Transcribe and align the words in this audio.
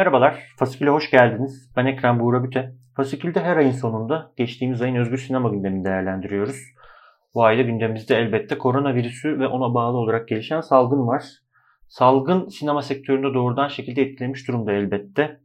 Merhabalar, 0.00 0.42
Fasikül'e 0.58 0.90
hoş 0.90 1.10
geldiniz. 1.10 1.70
Ben 1.76 1.86
Ekrem 1.86 2.20
Buğra 2.20 2.44
Büte. 2.44 2.72
Fasikül'de 2.96 3.40
her 3.40 3.56
ayın 3.56 3.70
sonunda 3.70 4.32
geçtiğimiz 4.36 4.82
ayın 4.82 4.94
özgür 4.94 5.18
sinema 5.18 5.48
gündemini 5.48 5.84
değerlendiriyoruz. 5.84 6.56
Bu 7.34 7.44
ayda 7.44 7.62
gündemimizde 7.62 8.16
elbette 8.16 8.58
koronavirüsü 8.58 9.38
ve 9.38 9.46
ona 9.46 9.74
bağlı 9.74 9.96
olarak 9.96 10.28
gelişen 10.28 10.60
salgın 10.60 11.06
var. 11.06 11.24
Salgın 11.88 12.48
sinema 12.48 12.82
sektöründe 12.82 13.34
doğrudan 13.34 13.68
şekilde 13.68 14.02
etkilemiş 14.02 14.48
durumda 14.48 14.72
elbette. 14.72 15.40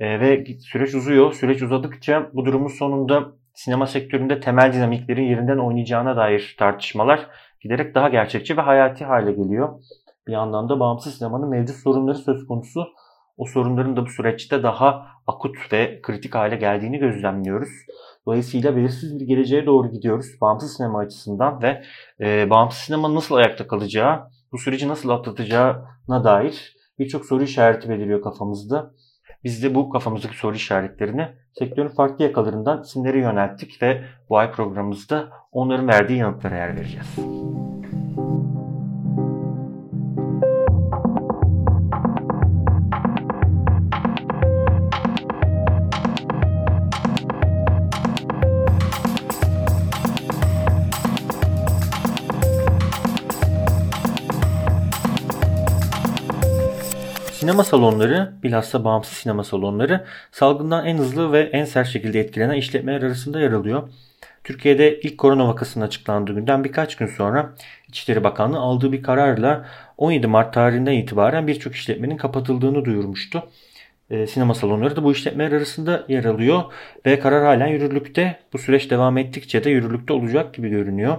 E, 0.00 0.20
ve 0.20 0.44
süreç 0.60 0.94
uzuyor. 0.94 1.32
Süreç 1.32 1.62
uzadıkça 1.62 2.30
bu 2.32 2.44
durumun 2.44 2.68
sonunda 2.68 3.32
sinema 3.54 3.86
sektöründe 3.86 4.40
temel 4.40 4.72
dinamiklerin 4.72 5.24
yerinden 5.24 5.58
oynayacağına 5.58 6.16
dair 6.16 6.56
tartışmalar 6.58 7.26
giderek 7.60 7.94
daha 7.94 8.08
gerçekçi 8.08 8.56
ve 8.56 8.60
hayati 8.60 9.04
hale 9.04 9.32
geliyor. 9.32 9.80
Bir 10.26 10.32
yandan 10.32 10.68
da 10.68 10.80
bağımsız 10.80 11.18
sinemanın 11.18 11.48
mevcut 11.48 11.76
sorunları 11.76 12.18
söz 12.18 12.46
konusu. 12.46 12.86
O 13.36 13.46
sorunların 13.46 13.96
da 13.96 14.06
bu 14.06 14.10
süreçte 14.10 14.62
daha 14.62 15.06
akut 15.26 15.72
ve 15.72 16.00
kritik 16.02 16.34
hale 16.34 16.56
geldiğini 16.56 16.98
gözlemliyoruz. 16.98 17.68
Dolayısıyla 18.26 18.76
belirsiz 18.76 19.20
bir 19.20 19.26
geleceğe 19.26 19.66
doğru 19.66 19.90
gidiyoruz 19.90 20.26
bağımsız 20.40 20.76
sinema 20.76 20.98
açısından 20.98 21.62
ve 21.62 21.82
e, 22.20 22.50
bağımsız 22.50 22.78
sinema 22.78 23.14
nasıl 23.14 23.34
ayakta 23.34 23.66
kalacağı, 23.66 24.30
bu 24.52 24.58
süreci 24.58 24.88
nasıl 24.88 25.08
atlatacağına 25.08 26.24
dair 26.24 26.76
birçok 26.98 27.24
soru 27.24 27.42
işareti 27.42 27.88
beliriyor 27.88 28.22
kafamızda. 28.22 28.94
Biz 29.44 29.62
de 29.62 29.74
bu 29.74 29.90
kafamızdaki 29.90 30.36
soru 30.36 30.54
işaretlerini 30.54 31.28
sektörün 31.58 31.88
farklı 31.88 32.24
yakalarından 32.24 32.82
isimlere 32.82 33.18
yönelttik 33.18 33.82
ve 33.82 34.04
bu 34.28 34.38
ay 34.38 34.52
programımızda 34.52 35.28
onların 35.52 35.88
verdiği 35.88 36.18
yanıtlara 36.18 36.56
yer 36.56 36.76
vereceğiz. 36.76 37.16
Sinema 57.44 57.64
salonları, 57.64 58.32
bilhassa 58.42 58.84
bağımsız 58.84 59.12
sinema 59.12 59.44
salonları 59.44 60.04
salgından 60.32 60.86
en 60.86 60.98
hızlı 60.98 61.32
ve 61.32 61.40
en 61.40 61.64
sert 61.64 61.88
şekilde 61.88 62.20
etkilenen 62.20 62.54
işletmeler 62.54 63.02
arasında 63.02 63.40
yer 63.40 63.52
alıyor. 63.52 63.88
Türkiye'de 64.44 65.00
ilk 65.00 65.18
korona 65.18 65.48
vakasının 65.48 65.84
açıklandığı 65.84 66.34
günden 66.34 66.64
birkaç 66.64 66.96
gün 66.96 67.06
sonra 67.06 67.54
İçişleri 67.88 68.24
Bakanlığı 68.24 68.58
aldığı 68.58 68.92
bir 68.92 69.02
kararla 69.02 69.68
17 69.96 70.26
Mart 70.26 70.54
tarihinden 70.54 70.92
itibaren 70.92 71.46
birçok 71.46 71.74
işletmenin 71.74 72.16
kapatıldığını 72.16 72.84
duyurmuştu. 72.84 73.42
E, 74.10 74.26
sinema 74.26 74.54
salonları 74.54 74.96
da 74.96 75.04
bu 75.04 75.12
işletmeler 75.12 75.52
arasında 75.52 76.04
yer 76.08 76.24
alıyor 76.24 76.62
ve 77.06 77.18
karar 77.18 77.44
halen 77.44 77.68
yürürlükte. 77.68 78.38
Bu 78.52 78.58
süreç 78.58 78.90
devam 78.90 79.18
ettikçe 79.18 79.64
de 79.64 79.70
yürürlükte 79.70 80.12
olacak 80.12 80.54
gibi 80.54 80.68
görünüyor. 80.68 81.16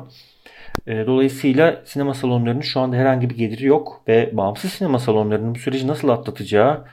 E, 0.87 1.07
dolayısıyla 1.07 1.81
sinema 1.85 2.13
salonlarının 2.13 2.61
şu 2.61 2.79
anda 2.79 2.95
herhangi 2.95 3.29
bir 3.29 3.37
geliri 3.37 3.65
yok 3.65 4.01
ve 4.07 4.29
bağımsız 4.33 4.71
sinema 4.71 4.99
salonlarının 4.99 5.55
bu 5.55 5.59
süreci 5.59 5.87
nasıl 5.87 6.09
atlatacağı 6.09 6.85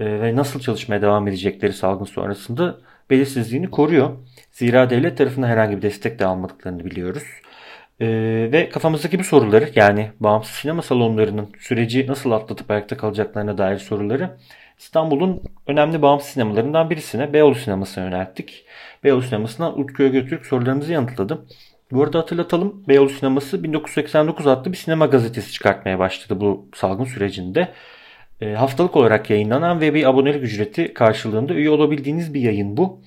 e, 0.00 0.20
ve 0.20 0.36
nasıl 0.36 0.60
çalışmaya 0.60 1.02
devam 1.02 1.28
edecekleri 1.28 1.72
salgın 1.72 2.04
sonrasında 2.04 2.78
belirsizliğini 3.10 3.70
koruyor. 3.70 4.10
Zira 4.52 4.90
devlet 4.90 5.18
tarafından 5.18 5.48
herhangi 5.48 5.76
bir 5.76 5.82
destek 5.82 6.18
de 6.18 6.26
almadıklarını 6.26 6.84
biliyoruz. 6.84 7.24
Ee, 8.00 8.06
ve 8.52 8.68
kafamızdaki 8.68 9.18
bu 9.18 9.24
soruları 9.24 9.70
yani 9.74 10.10
bağımsız 10.20 10.54
sinema 10.56 10.82
salonlarının 10.82 11.48
süreci 11.60 12.06
nasıl 12.06 12.30
atlatıp 12.30 12.70
ayakta 12.70 12.96
kalacaklarına 12.96 13.58
dair 13.58 13.78
soruları 13.78 14.36
İstanbul'un 14.78 15.42
önemli 15.66 16.02
bağımsız 16.02 16.28
sinemalarından 16.28 16.90
birisine 16.90 17.32
Beyoğlu 17.32 17.54
Sineması'na 17.54 18.04
yönelttik. 18.04 18.66
Beyoğlu 19.04 19.22
Sineması'ndan 19.22 19.80
Utku 19.80 20.02
Ögötürk 20.02 20.46
sorularımızı 20.46 20.92
yanıtladı. 20.92 21.46
Bu 21.92 22.02
arada 22.02 22.18
hatırlatalım 22.18 22.84
Beyoğlu 22.88 23.08
Sineması 23.08 23.62
1989 23.62 24.46
adlı 24.46 24.72
bir 24.72 24.76
sinema 24.76 25.06
gazetesi 25.06 25.52
çıkartmaya 25.52 25.98
başladı 25.98 26.40
bu 26.40 26.68
salgın 26.74 27.04
sürecinde. 27.04 27.68
E, 28.40 28.52
haftalık 28.52 28.96
olarak 28.96 29.30
yayınlanan 29.30 29.80
ve 29.80 29.94
bir 29.94 30.08
abonelik 30.08 30.42
ücreti 30.42 30.94
karşılığında 30.94 31.54
üye 31.54 31.70
olabildiğiniz 31.70 32.34
bir 32.34 32.40
yayın 32.40 32.76
bu. 32.76 33.02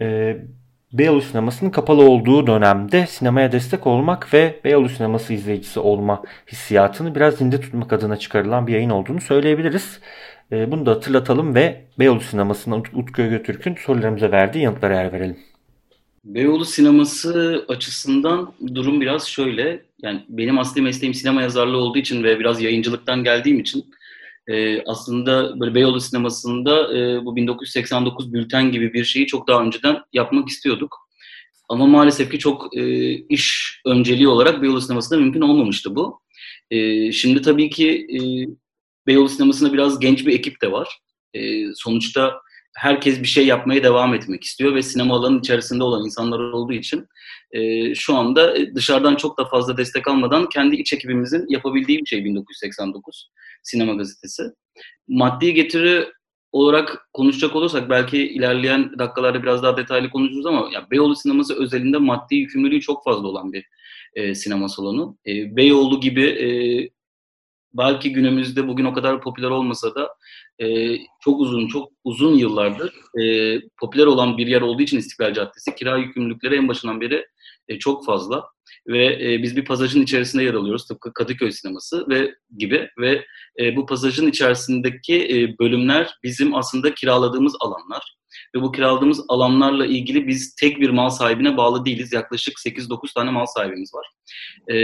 E, 0.00 0.36
Beyoğlu 0.92 1.22
Sineması'nın 1.22 1.70
kapalı 1.70 2.10
olduğu 2.10 2.46
dönemde 2.46 3.06
sinemaya 3.06 3.52
destek 3.52 3.86
olmak 3.86 4.34
ve 4.34 4.60
Beyoğlu 4.64 4.88
Sineması 4.88 5.32
izleyicisi 5.32 5.80
olma 5.80 6.22
hissiyatını 6.52 7.14
biraz 7.14 7.34
zinde 7.34 7.60
tutmak 7.60 7.92
adına 7.92 8.16
çıkarılan 8.16 8.66
bir 8.66 8.72
yayın 8.72 8.90
olduğunu 8.90 9.20
söyleyebiliriz. 9.20 10.00
E, 10.52 10.72
bunu 10.72 10.86
da 10.86 10.90
hatırlatalım 10.90 11.54
ve 11.54 11.84
Beyoğlu 11.98 12.20
Sineması'ndan 12.20 12.78
Utku 12.94 13.22
Götürk'ün 13.22 13.74
sorularımıza 13.74 14.30
verdiği 14.30 14.64
yanıtlara 14.64 15.02
yer 15.02 15.12
verelim. 15.12 15.55
Beyoğlu 16.26 16.64
sineması 16.64 17.64
açısından 17.68 18.52
durum 18.74 19.00
biraz 19.00 19.26
şöyle. 19.26 19.84
Yani 20.02 20.24
benim 20.28 20.58
asli 20.58 20.82
mesleğim 20.82 21.14
sinema 21.14 21.42
yazarlığı 21.42 21.76
olduğu 21.76 21.98
için 21.98 22.24
ve 22.24 22.38
biraz 22.38 22.62
yayıncılıktan 22.62 23.24
geldiğim 23.24 23.60
için 23.60 23.84
e, 24.48 24.82
aslında 24.82 25.60
böyle 25.60 25.74
Beyoğlu 25.74 26.00
sinemasında 26.00 26.98
e, 26.98 27.24
bu 27.24 27.36
1989 27.36 28.32
bülten 28.32 28.72
gibi 28.72 28.92
bir 28.92 29.04
şeyi 29.04 29.26
çok 29.26 29.48
daha 29.48 29.62
önceden 29.62 29.98
yapmak 30.12 30.48
istiyorduk. 30.48 31.08
Ama 31.68 31.86
maalesef 31.86 32.30
ki 32.30 32.38
çok 32.38 32.76
e, 32.76 33.12
iş 33.12 33.80
önceliği 33.86 34.28
olarak 34.28 34.62
Beyoğlu 34.62 34.80
sinemasında 34.80 35.20
mümkün 35.20 35.40
olmamıştı 35.40 35.96
bu. 35.96 36.20
E, 36.70 37.12
şimdi 37.12 37.42
tabii 37.42 37.70
ki 37.70 38.06
e, 38.12 38.18
Beyoğlu 39.06 39.28
sinemasında 39.28 39.72
biraz 39.72 39.98
genç 39.98 40.26
bir 40.26 40.34
ekip 40.34 40.62
de 40.62 40.72
var. 40.72 40.98
E, 41.34 41.64
sonuçta 41.74 42.40
herkes 42.76 43.20
bir 43.20 43.26
şey 43.26 43.46
yapmaya 43.46 43.82
devam 43.82 44.14
etmek 44.14 44.44
istiyor 44.44 44.74
ve 44.74 44.82
sinema 44.82 45.16
alanının 45.16 45.38
içerisinde 45.38 45.84
olan 45.84 46.04
insanlar 46.04 46.38
olduğu 46.38 46.72
için 46.72 47.06
e, 47.52 47.94
şu 47.94 48.16
anda 48.16 48.74
dışarıdan 48.74 49.16
çok 49.16 49.38
da 49.38 49.44
fazla 49.44 49.76
destek 49.76 50.08
almadan 50.08 50.48
kendi 50.48 50.76
iç 50.76 50.92
ekibimizin 50.92 51.46
yapabildiği 51.48 51.98
bir 51.98 52.06
şey 52.06 52.24
1989 52.24 53.30
Sinema 53.62 53.94
Gazetesi. 53.94 54.42
Maddi 55.08 55.54
getiri 55.54 56.06
olarak 56.52 57.08
konuşacak 57.12 57.56
olursak 57.56 57.90
belki 57.90 58.18
ilerleyen 58.18 58.98
dakikalarda 58.98 59.42
biraz 59.42 59.62
daha 59.62 59.76
detaylı 59.76 60.10
konuşuruz 60.10 60.46
ama 60.46 60.68
ya 60.72 60.90
Beyoğlu 60.90 61.16
sineması 61.16 61.62
özelinde 61.62 61.98
maddi 61.98 62.34
yükümlülüğü 62.34 62.80
çok 62.80 63.04
fazla 63.04 63.28
olan 63.28 63.52
bir 63.52 63.66
e, 64.14 64.34
sinema 64.34 64.68
salonu. 64.68 65.18
E, 65.26 65.56
Beyoğlu 65.56 66.00
gibi 66.00 66.24
e, 66.24 66.48
belki 67.78 68.12
günümüzde 68.12 68.68
bugün 68.68 68.84
o 68.84 68.92
kadar 68.92 69.20
popüler 69.20 69.50
olmasa 69.50 69.94
da 69.94 70.08
e, 70.58 70.96
çok 71.20 71.40
uzun 71.40 71.68
çok 71.68 71.92
uzun 72.04 72.34
yıllardır 72.34 72.94
e, 73.20 73.60
popüler 73.80 74.06
olan 74.06 74.38
bir 74.38 74.46
yer 74.46 74.60
olduğu 74.60 74.82
için 74.82 74.98
İstiklal 74.98 75.34
Caddesi 75.34 75.74
kira 75.74 75.96
yükümlülükleri 75.96 76.56
en 76.56 76.68
başından 76.68 77.00
beri 77.00 77.26
e, 77.68 77.78
çok 77.78 78.04
fazla. 78.04 78.44
Ve 78.88 79.32
e, 79.32 79.42
biz 79.42 79.56
bir 79.56 79.64
pasajın 79.64 80.02
içerisinde 80.02 80.44
yer 80.44 80.54
alıyoruz 80.54 80.86
tıpkı 80.86 81.12
Kadıköy 81.12 81.52
sineması 81.52 82.08
ve 82.08 82.34
gibi. 82.58 82.88
Ve 82.98 83.24
e, 83.60 83.76
bu 83.76 83.86
pasajın 83.86 84.26
içerisindeki 84.26 85.14
e, 85.14 85.58
bölümler 85.58 86.18
bizim 86.22 86.54
aslında 86.54 86.94
kiraladığımız 86.94 87.56
alanlar 87.60 88.16
ve 88.56 88.62
bu 88.62 88.72
kiraladığımız 88.72 89.24
alanlarla 89.28 89.86
ilgili 89.86 90.26
biz 90.26 90.54
tek 90.54 90.80
bir 90.80 90.90
mal 90.90 91.10
sahibine 91.10 91.56
bağlı 91.56 91.84
değiliz. 91.84 92.12
Yaklaşık 92.12 92.58
8-9 92.58 93.14
tane 93.14 93.30
mal 93.30 93.46
sahibimiz 93.46 93.94
var. 93.94 94.06
E, 94.68 94.76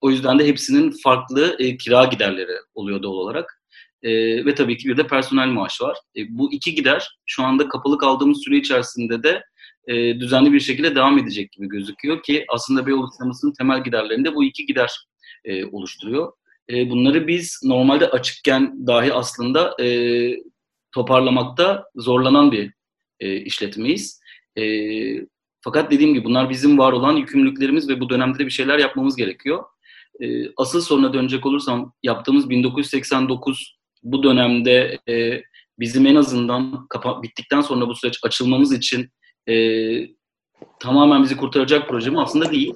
o 0.00 0.10
yüzden 0.10 0.38
de 0.38 0.46
hepsinin 0.46 0.94
farklı 1.02 1.56
e, 1.58 1.76
kira 1.76 2.04
giderleri 2.04 2.52
oluyor 2.74 3.02
doğal 3.02 3.12
olarak. 3.12 3.62
E, 4.02 4.10
ve 4.44 4.54
tabii 4.54 4.76
ki 4.76 4.88
bir 4.88 4.96
de 4.96 5.06
personel 5.06 5.48
maaşı 5.48 5.84
var. 5.84 5.98
E, 6.16 6.20
bu 6.28 6.52
iki 6.52 6.74
gider 6.74 7.18
şu 7.26 7.44
anda 7.44 7.68
kapalı 7.68 7.98
kaldığımız 7.98 8.42
süre 8.44 8.56
içerisinde 8.56 9.22
de 9.22 9.42
e, 9.86 10.20
düzenli 10.20 10.52
bir 10.52 10.60
şekilde 10.60 10.94
devam 10.94 11.18
edecek 11.18 11.52
gibi 11.52 11.68
gözüküyor 11.68 12.22
ki 12.22 12.44
aslında 12.48 12.86
Beyoğlu 12.86 13.08
sinemasının 13.16 13.52
temel 13.52 13.84
giderlerinde 13.84 14.34
bu 14.34 14.44
iki 14.44 14.66
gider 14.66 15.06
e, 15.44 15.64
oluşturuyor. 15.64 16.32
E, 16.70 16.90
bunları 16.90 17.26
biz 17.26 17.60
normalde 17.64 18.10
açıkken 18.10 18.86
dahi 18.86 19.12
aslında 19.12 19.82
e, 19.82 19.88
toparlamakta 20.92 21.84
zorlanan 21.96 22.52
bir 22.52 22.77
e, 23.20 23.36
işletmeyiz. 23.36 24.20
E, 24.58 24.62
fakat 25.60 25.90
dediğim 25.90 26.14
gibi 26.14 26.24
bunlar 26.24 26.50
bizim 26.50 26.78
var 26.78 26.92
olan 26.92 27.16
yükümlülüklerimiz 27.16 27.88
ve 27.88 28.00
bu 28.00 28.08
dönemde 28.08 28.38
de 28.38 28.46
bir 28.46 28.50
şeyler 28.50 28.78
yapmamız 28.78 29.16
gerekiyor. 29.16 29.64
E, 30.20 30.26
asıl 30.56 30.80
soruna 30.80 31.12
dönecek 31.12 31.46
olursam 31.46 31.92
yaptığımız 32.02 32.50
1989 32.50 33.78
bu 34.02 34.22
dönemde 34.22 34.98
e, 35.08 35.42
bizim 35.78 36.06
en 36.06 36.14
azından 36.14 36.86
kapa- 36.88 37.22
bittikten 37.22 37.60
sonra 37.60 37.88
bu 37.88 37.94
süreç 37.94 38.18
açılmamız 38.22 38.72
için 38.72 39.10
e, 39.48 39.54
tamamen 40.80 41.22
bizi 41.22 41.36
kurtaracak 41.36 41.88
proje 41.88 42.10
mi? 42.10 42.20
Aslında 42.20 42.52
değil. 42.52 42.74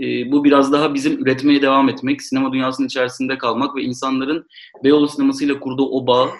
E, 0.00 0.32
bu 0.32 0.44
biraz 0.44 0.72
daha 0.72 0.94
bizim 0.94 1.22
üretmeye 1.22 1.62
devam 1.62 1.88
etmek, 1.88 2.22
sinema 2.22 2.52
dünyasının 2.52 2.86
içerisinde 2.86 3.38
kalmak 3.38 3.76
ve 3.76 3.82
insanların 3.82 4.46
Beyoğlu 4.84 5.08
sinemasıyla 5.08 5.60
kurduğu 5.60 5.88
o 5.90 6.06
bağı 6.06 6.30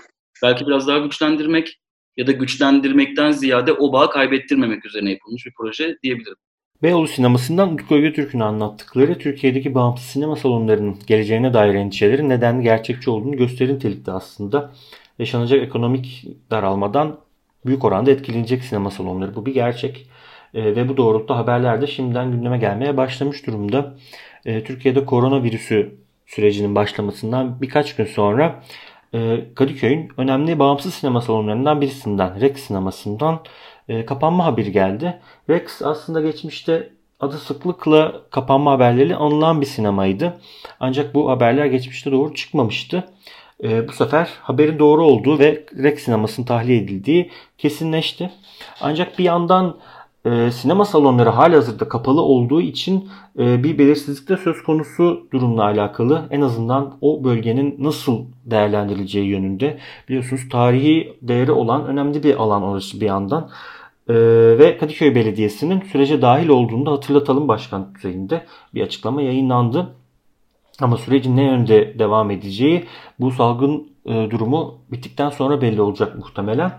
belki 0.42 0.66
biraz 0.66 0.86
daha 0.86 0.98
güçlendirmek 0.98 1.79
ya 2.16 2.26
da 2.26 2.32
güçlendirmekten 2.32 3.32
ziyade 3.32 3.72
o 3.72 3.92
bağı 3.92 4.10
kaybettirmemek 4.10 4.86
üzerine 4.86 5.10
yapılmış 5.10 5.46
bir 5.46 5.52
proje 5.56 5.96
diyebilirim. 6.02 6.36
Beyoğlu 6.82 7.08
sinemasından 7.08 7.74
Utku 7.74 8.00
Götürk'ün 8.00 8.40
anlattıkları 8.40 9.18
Türkiye'deki 9.18 9.74
bağımsız 9.74 10.06
sinema 10.06 10.36
salonlarının 10.36 10.96
geleceğine 11.06 11.54
dair 11.54 11.74
endişelerin 11.74 12.28
neden 12.28 12.62
gerçekçi 12.62 13.10
olduğunu 13.10 13.36
gösterir 13.36 13.74
nitelikte 13.74 14.12
aslında. 14.12 14.72
Yaşanacak 15.18 15.62
ekonomik 15.62 16.26
daralmadan 16.50 17.20
büyük 17.66 17.84
oranda 17.84 18.10
etkilenecek 18.10 18.64
sinema 18.64 18.90
salonları. 18.90 19.34
Bu 19.34 19.46
bir 19.46 19.54
gerçek. 19.54 20.06
E, 20.54 20.76
ve 20.76 20.88
bu 20.88 20.96
doğrultuda 20.96 21.36
haberler 21.36 21.82
de 21.82 21.86
şimdiden 21.86 22.32
gündeme 22.32 22.58
gelmeye 22.58 22.96
başlamış 22.96 23.46
durumda. 23.46 23.94
E, 24.44 24.64
Türkiye'de 24.64 25.04
koronavirüsü 25.04 25.94
sürecinin 26.26 26.74
başlamasından 26.74 27.62
birkaç 27.62 27.96
gün 27.96 28.04
sonra 28.04 28.62
Kadıköy'ün 29.54 30.08
önemli 30.16 30.58
bağımsız 30.58 30.94
sinema 30.94 31.20
salonlarından 31.20 31.80
birisinden, 31.80 32.40
Rex 32.40 32.56
sinemasından 32.60 33.40
e, 33.88 34.06
kapanma 34.06 34.44
haberi 34.44 34.72
geldi. 34.72 35.20
Rex 35.48 35.82
aslında 35.82 36.20
geçmişte 36.20 36.92
adı 37.20 37.38
sıklıkla 37.38 38.22
kapanma 38.30 38.72
haberleri 38.72 39.16
anılan 39.16 39.60
bir 39.60 39.66
sinemaydı. 39.66 40.40
Ancak 40.80 41.14
bu 41.14 41.30
haberler 41.30 41.66
geçmişte 41.66 42.12
doğru 42.12 42.34
çıkmamıştı. 42.34 43.04
E, 43.62 43.88
bu 43.88 43.92
sefer 43.92 44.30
haberin 44.40 44.78
doğru 44.78 45.04
olduğu 45.04 45.38
ve 45.38 45.64
Rex 45.78 46.02
sinemasının 46.02 46.46
tahliye 46.46 46.78
edildiği 46.78 47.30
kesinleşti. 47.58 48.30
Ancak 48.80 49.18
bir 49.18 49.24
yandan 49.24 49.76
e, 50.24 50.50
sinema 50.50 50.84
salonları 50.84 51.30
halihazırda 51.30 51.88
kapalı 51.88 52.20
olduğu 52.20 52.60
için 52.60 53.08
e, 53.38 53.64
bir 53.64 53.78
belirsizlik 53.78 54.28
de 54.28 54.36
söz 54.36 54.62
konusu 54.62 55.26
durumla 55.32 55.64
alakalı. 55.64 56.26
En 56.30 56.40
azından 56.40 56.96
o 57.00 57.24
bölgenin 57.24 57.76
nasıl 57.78 58.24
değerlendirileceği 58.44 59.26
yönünde. 59.26 59.78
Biliyorsunuz 60.08 60.48
tarihi 60.48 61.18
değeri 61.22 61.52
olan 61.52 61.86
önemli 61.86 62.22
bir 62.22 62.34
alan 62.34 62.62
orası 62.62 63.00
bir 63.00 63.06
yandan. 63.06 63.50
E, 64.08 64.14
ve 64.58 64.76
Kadıköy 64.78 65.14
Belediyesi'nin 65.14 65.80
sürece 65.80 66.22
dahil 66.22 66.48
olduğunu 66.48 66.86
da 66.86 66.92
hatırlatalım 66.92 67.48
başkan 67.48 67.94
düzeyinde 67.94 68.44
bir 68.74 68.82
açıklama 68.82 69.22
yayınlandı. 69.22 69.94
Ama 70.80 70.96
sürecin 70.96 71.36
ne 71.36 71.44
yönde 71.44 71.98
devam 71.98 72.30
edeceği 72.30 72.84
bu 73.18 73.30
salgın 73.30 73.90
e, 74.06 74.30
durumu 74.30 74.78
bittikten 74.92 75.30
sonra 75.30 75.62
belli 75.62 75.80
olacak 75.80 76.18
muhtemelen. 76.18 76.72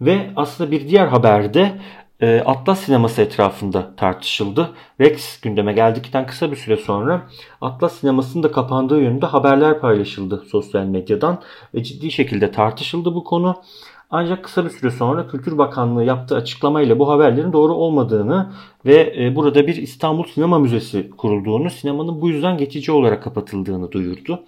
Ve 0.00 0.30
aslında 0.36 0.70
bir 0.70 0.88
diğer 0.88 1.06
haberde 1.06 1.72
e, 2.20 2.42
Atlas 2.46 2.80
sineması 2.80 3.22
etrafında 3.22 3.96
tartışıldı. 3.96 4.70
Rex 5.00 5.40
gündeme 5.40 5.72
geldikten 5.72 6.26
kısa 6.26 6.50
bir 6.50 6.56
süre 6.56 6.76
sonra 6.76 7.28
Atlas 7.60 7.92
sinemasının 7.92 8.42
da 8.42 8.52
kapandığı 8.52 9.00
yönünde 9.00 9.26
haberler 9.26 9.80
paylaşıldı 9.80 10.44
sosyal 10.48 10.84
medyadan 10.84 11.42
ve 11.74 11.82
ciddi 11.82 12.10
şekilde 12.10 12.50
tartışıldı 12.50 13.14
bu 13.14 13.24
konu. 13.24 13.62
Ancak 14.10 14.44
kısa 14.44 14.64
bir 14.64 14.70
süre 14.70 14.90
sonra 14.90 15.28
Kültür 15.28 15.58
Bakanlığı 15.58 16.04
yaptığı 16.04 16.36
açıklamayla 16.36 16.98
bu 16.98 17.08
haberlerin 17.08 17.52
doğru 17.52 17.74
olmadığını 17.74 18.52
ve 18.86 19.14
e, 19.18 19.36
burada 19.36 19.66
bir 19.66 19.76
İstanbul 19.76 20.24
Sinema 20.24 20.58
Müzesi 20.58 21.10
kurulduğunu, 21.10 21.70
sinemanın 21.70 22.20
bu 22.20 22.28
yüzden 22.28 22.58
geçici 22.58 22.92
olarak 22.92 23.22
kapatıldığını 23.22 23.92
duyurdu. 23.92 24.44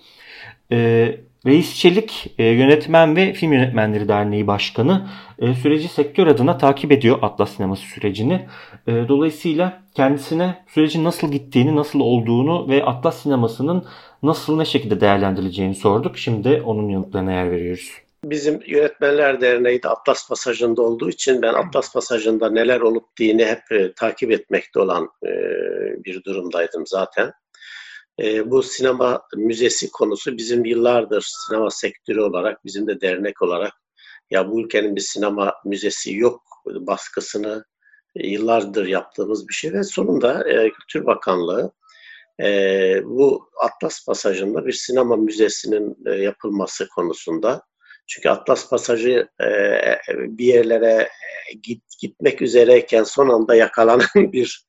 Reis 1.49 1.75
Çelik 1.75 2.35
e, 2.39 2.45
Yönetmen 2.45 3.17
ve 3.17 3.33
Film 3.33 3.53
Yönetmenleri 3.53 4.09
Derneği 4.09 4.47
Başkanı 4.47 5.09
e, 5.39 5.55
süreci 5.55 5.89
sektör 5.89 6.27
adına 6.27 6.59
takip 6.59 6.93
ediyor 6.93 7.19
Atlas 7.23 7.56
Sineması 7.56 7.83
sürecini. 7.83 8.47
E, 8.87 8.93
dolayısıyla 9.09 9.83
kendisine 9.95 10.65
sürecin 10.69 11.05
nasıl 11.05 11.33
gittiğini, 11.33 11.77
nasıl 11.77 12.00
olduğunu 12.00 12.69
ve 12.69 12.85
Atlas 12.85 13.23
Sineması'nın 13.23 13.85
nasıl 14.23 14.56
ne 14.56 14.65
şekilde 14.65 15.00
değerlendirileceğini 15.00 15.75
sorduk. 15.75 16.19
Şimdi 16.19 16.62
onun 16.65 16.89
yanıtlarına 16.89 17.33
yer 17.33 17.51
veriyoruz. 17.51 17.93
Bizim 18.25 18.61
Yönetmenler 18.67 19.41
Derneği 19.41 19.83
de 19.83 19.89
Atlas 19.89 20.29
Pasajı'nda 20.29 20.83
olduğu 20.83 21.09
için 21.11 21.43
ben 21.43 21.55
Atlas 21.55 21.93
Pasajı'nda 21.93 22.51
neler 22.51 22.81
olup 22.81 23.05
dini 23.19 23.44
hep 23.44 23.73
e, 23.73 23.93
takip 23.93 24.31
etmekte 24.31 24.81
olan 24.81 25.09
e, 25.27 25.31
bir 26.05 26.25
durumdaydım 26.25 26.87
zaten. 26.87 27.33
E, 28.23 28.50
bu 28.50 28.62
sinema 28.62 29.23
müzesi 29.37 29.91
konusu 29.91 30.37
bizim 30.37 30.65
yıllardır 30.65 31.26
sinema 31.29 31.70
sektörü 31.70 32.20
olarak, 32.20 32.65
bizim 32.65 32.87
de 32.87 33.00
dernek 33.00 33.43
olarak 33.43 33.73
ya 34.31 34.50
bu 34.50 34.61
ülkenin 34.61 34.97
bir 34.97 35.00
sinema 35.00 35.55
müzesi 35.65 36.17
yok 36.17 36.43
baskısını 36.67 37.65
e, 38.17 38.26
yıllardır 38.26 38.87
yaptığımız 38.87 39.49
bir 39.49 39.55
şey 39.55 39.73
ve 39.73 39.82
sonunda 39.82 40.49
e, 40.49 40.70
Kültür 40.70 41.06
Bakanlığı 41.06 41.73
e, 42.43 43.00
bu 43.05 43.50
Atlas 43.62 44.06
Pasajı'nda 44.06 44.67
bir 44.67 44.73
sinema 44.73 45.17
müzesinin 45.17 45.97
e, 46.06 46.11
yapılması 46.11 46.88
konusunda 46.88 47.62
çünkü 48.06 48.29
Atlas 48.29 48.70
Pasajı 48.70 49.29
e, 49.43 49.49
bir 50.09 50.44
yerlere 50.44 51.09
git, 51.62 51.82
gitmek 52.00 52.43
üzereyken 52.43 53.05
son 53.05 53.29
anda 53.29 53.55
yakalanan 53.55 54.06
bir 54.32 54.67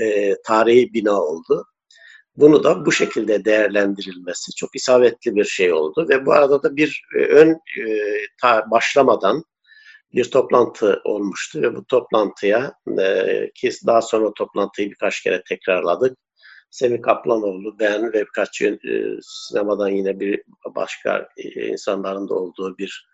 e, 0.00 0.34
tarihi 0.42 0.94
bina 0.94 1.22
oldu. 1.22 1.64
Bunu 2.36 2.64
da 2.64 2.86
bu 2.86 2.92
şekilde 2.92 3.44
değerlendirilmesi 3.44 4.54
çok 4.54 4.76
isabetli 4.76 5.34
bir 5.34 5.44
şey 5.44 5.72
oldu 5.72 6.06
ve 6.08 6.26
bu 6.26 6.32
arada 6.32 6.62
da 6.62 6.76
bir 6.76 7.02
e, 7.16 7.18
ön 7.18 7.50
e, 7.50 7.84
ta 8.40 8.70
başlamadan 8.70 9.44
bir 10.14 10.30
toplantı 10.30 11.00
olmuştu 11.04 11.62
ve 11.62 11.76
bu 11.76 11.84
toplantıya 11.84 12.74
e, 13.00 13.50
ki 13.54 13.70
daha 13.86 14.02
sonra 14.02 14.32
toplantıyı 14.34 14.90
birkaç 14.90 15.22
kere 15.22 15.42
tekrarladık. 15.48 16.18
Semih 16.70 17.02
Kaplanoğlu, 17.02 17.78
ben 17.78 18.12
ve 18.12 18.20
birkaç 18.20 18.62
e, 18.62 18.78
sinemadan 19.22 19.88
yine 19.88 20.20
bir 20.20 20.42
başka 20.74 21.28
insanların 21.54 22.28
da 22.28 22.34
olduğu 22.34 22.78
bir 22.78 23.12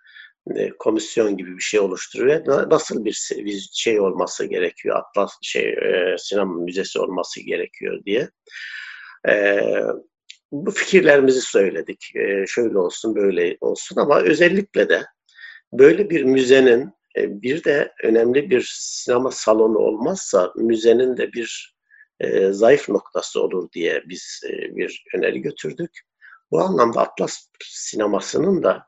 komisyon 0.78 1.36
gibi 1.36 1.56
bir 1.56 1.62
şey 1.62 1.80
oluşturuyor. 1.80 2.70
Nasıl 2.70 3.04
bir, 3.04 3.28
şey 3.72 4.00
olması 4.00 4.44
gerekiyor, 4.44 4.96
Atlas 4.96 5.32
şey 5.42 5.76
sinema 6.18 6.54
müzesi 6.54 6.98
olması 6.98 7.40
gerekiyor 7.40 8.04
diye. 8.04 8.30
E, 9.28 9.60
bu 10.52 10.70
fikirlerimizi 10.70 11.40
söyledik. 11.40 12.12
E, 12.16 12.44
şöyle 12.46 12.78
olsun, 12.78 13.14
böyle 13.14 13.56
olsun 13.60 14.00
ama 14.00 14.20
özellikle 14.20 14.88
de 14.88 15.04
böyle 15.72 16.10
bir 16.10 16.22
müzenin 16.22 16.92
e, 17.16 17.42
bir 17.42 17.64
de 17.64 17.92
önemli 18.04 18.50
bir 18.50 18.70
sinema 18.75 19.30
salonu 19.30 19.78
olmazsa 19.78 20.52
müzenin 20.56 21.16
de 21.16 21.32
bir 21.32 21.78
e, 22.20 22.52
zayıf 22.52 22.88
noktası 22.88 23.42
olur 23.42 23.72
diye 23.72 24.02
biz 24.08 24.40
e, 24.48 24.76
bir 24.76 25.04
öneri 25.14 25.42
götürdük. 25.42 26.00
Bu 26.50 26.60
anlamda 26.60 27.00
Atlas 27.00 27.48
sinemasının 27.64 28.62
da 28.62 28.87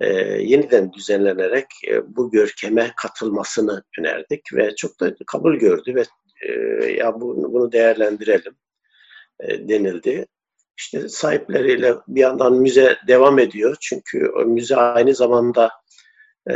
e, 0.00 0.08
yeniden 0.42 0.92
düzenlenerek 0.92 1.66
e, 1.88 2.16
bu 2.16 2.30
görkeme 2.30 2.92
katılmasını 2.96 3.82
önerdik 3.98 4.40
ve 4.54 4.74
çok 4.76 5.00
da 5.00 5.14
kabul 5.26 5.56
gördü 5.56 5.94
ve 5.94 6.04
e, 6.48 6.52
ya 6.92 7.20
bunu, 7.20 7.52
bunu 7.52 7.72
değerlendirelim 7.72 8.56
e, 9.40 9.68
denildi. 9.68 10.26
İşte 10.78 11.08
sahipleriyle 11.08 11.94
bir 12.08 12.20
yandan 12.20 12.54
müze 12.54 12.96
devam 13.08 13.38
ediyor. 13.38 13.76
Çünkü 13.80 14.28
o 14.28 14.44
müze 14.44 14.76
aynı 14.76 15.14
zamanda 15.14 15.70
e, 16.50 16.54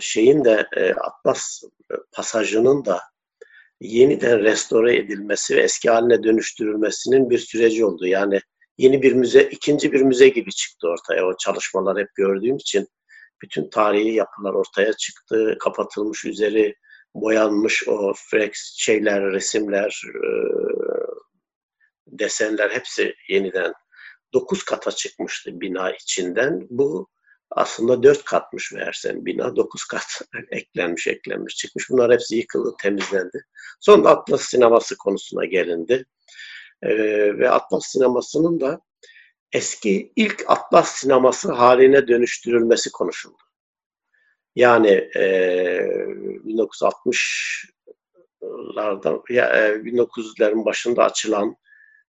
şeyin 0.00 0.44
de 0.44 0.66
e, 0.76 0.92
Atlas 0.92 1.62
pasajının 2.12 2.84
da 2.84 3.00
yeniden 3.80 4.38
restore 4.42 4.96
edilmesi 4.96 5.56
ve 5.56 5.60
eski 5.60 5.90
haline 5.90 6.22
dönüştürülmesinin 6.22 7.30
bir 7.30 7.38
süreci 7.38 7.84
oldu. 7.84 8.06
Yani 8.06 8.40
yeni 8.78 9.02
bir 9.02 9.12
müze, 9.12 9.42
ikinci 9.42 9.92
bir 9.92 10.02
müze 10.02 10.28
gibi 10.28 10.50
çıktı 10.50 10.88
ortaya. 10.88 11.26
O 11.26 11.36
çalışmalar 11.36 11.98
hep 11.98 12.14
gördüğüm 12.14 12.56
için 12.56 12.88
bütün 13.42 13.70
tarihi 13.70 14.14
yapılar 14.14 14.54
ortaya 14.54 14.92
çıktı. 14.92 15.56
Kapatılmış 15.60 16.24
üzeri 16.24 16.74
boyanmış 17.14 17.88
o 17.88 18.12
frex 18.16 18.52
şeyler, 18.76 19.32
resimler, 19.32 20.02
desenler 22.12 22.70
hepsi 22.70 23.14
yeniden 23.28 23.72
9 24.32 24.64
kata 24.64 24.90
çıkmıştı 24.90 25.60
bina 25.60 25.92
içinden. 25.92 26.66
Bu 26.70 27.08
aslında 27.50 28.02
4 28.02 28.24
katmış 28.24 28.72
meğersem 28.72 29.26
bina. 29.26 29.56
9 29.56 29.84
kat 29.84 30.22
eklenmiş 30.50 31.06
eklenmiş 31.06 31.56
çıkmış. 31.56 31.90
Bunlar 31.90 32.12
hepsi 32.12 32.36
yıkıldı, 32.36 32.74
temizlendi. 32.82 33.44
Sonra 33.80 34.08
Atlas 34.08 34.42
sineması 34.42 34.98
konusuna 34.98 35.44
gelindi. 35.44 36.04
Ee, 36.82 37.38
ve 37.38 37.50
Atlas 37.50 37.86
sinemasının 37.86 38.60
da 38.60 38.80
eski 39.52 40.12
ilk 40.16 40.44
Atlas 40.46 40.94
sineması 40.94 41.52
haline 41.52 42.08
dönüştürülmesi 42.08 42.92
konuşuldu. 42.92 43.42
Yani 44.56 45.08
e, 45.16 45.22
1960'larda 46.44 49.32
ya, 49.32 49.56
e, 49.56 49.74
1900'lerin 49.74 50.64
başında 50.64 51.04
açılan 51.04 51.56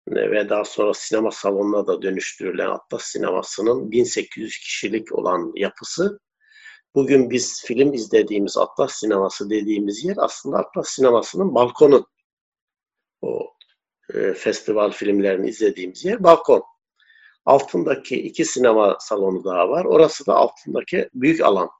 ve 0.08 0.48
daha 0.48 0.64
sonra 0.64 0.94
sinema 0.94 1.30
salonuna 1.30 1.86
da 1.86 2.02
dönüştürülen 2.02 2.68
Atlas 2.68 3.02
Sineması'nın 3.02 3.90
1800 3.90 4.58
kişilik 4.58 5.12
olan 5.12 5.52
yapısı 5.56 6.20
bugün 6.94 7.30
biz 7.30 7.64
film 7.64 7.92
izlediğimiz 7.92 8.56
Atlas 8.56 8.92
Sineması 8.92 9.50
dediğimiz 9.50 10.04
yer 10.04 10.16
aslında 10.18 10.58
Atlas 10.58 10.88
Sineması'nın 10.88 11.54
balkonu. 11.54 12.06
O 13.22 13.52
e, 14.14 14.32
festival 14.32 14.90
filmlerini 14.90 15.48
izlediğimiz 15.48 16.04
yer 16.04 16.22
balkon. 16.22 16.62
Altındaki 17.44 18.22
iki 18.22 18.44
sinema 18.44 18.96
salonu 19.00 19.44
daha 19.44 19.68
var. 19.68 19.84
Orası 19.84 20.26
da 20.26 20.34
altındaki 20.34 21.08
büyük 21.14 21.40
alan. 21.40 21.70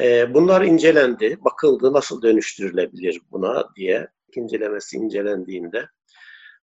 E, 0.00 0.34
bunlar 0.34 0.62
incelendi, 0.62 1.38
bakıldı 1.44 1.92
nasıl 1.92 2.22
dönüştürülebilir 2.22 3.20
buna 3.30 3.74
diye 3.76 4.08
incelemesi 4.36 4.96
incelendiğinde 4.96 5.86